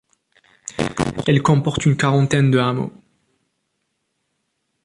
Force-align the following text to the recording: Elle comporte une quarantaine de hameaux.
Elle 1.27 1.43
comporte 1.43 1.85
une 1.85 1.95
quarantaine 1.95 2.49
de 2.49 2.57
hameaux. 2.57 2.91